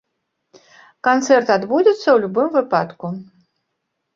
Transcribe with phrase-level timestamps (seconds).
[1.09, 3.07] Канцэрт адбудзецца ў любым выпадку.